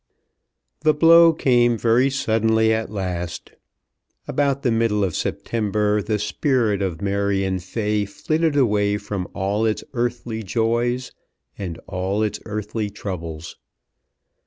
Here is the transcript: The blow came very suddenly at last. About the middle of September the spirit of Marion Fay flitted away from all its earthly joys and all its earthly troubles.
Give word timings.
The 0.79 0.95
blow 0.95 1.31
came 1.31 1.77
very 1.77 2.09
suddenly 2.09 2.73
at 2.73 2.89
last. 2.89 3.51
About 4.27 4.63
the 4.63 4.71
middle 4.71 5.03
of 5.03 5.15
September 5.15 6.01
the 6.01 6.17
spirit 6.17 6.81
of 6.81 7.03
Marion 7.03 7.59
Fay 7.59 8.05
flitted 8.05 8.55
away 8.55 8.97
from 8.97 9.27
all 9.35 9.63
its 9.63 9.83
earthly 9.93 10.41
joys 10.41 11.11
and 11.55 11.77
all 11.85 12.23
its 12.23 12.39
earthly 12.45 12.89
troubles. 12.89 13.57